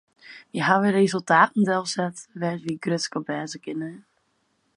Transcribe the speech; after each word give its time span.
Wy 0.51 0.59
hawwe 0.67 0.89
resultaten 0.99 1.61
delset 1.69 2.15
dêr't 2.39 2.65
wy 2.67 2.75
grutsk 2.83 3.13
op 3.19 3.25
wêze 3.31 3.57
kinne. 3.65 3.89